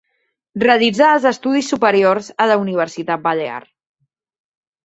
Realitzà 0.63 1.09
els 1.17 1.27
estudis 1.31 1.69
superiors 1.73 2.31
a 2.47 2.49
la 2.53 2.57
Universitat 2.65 3.25
Balear. 3.29 3.63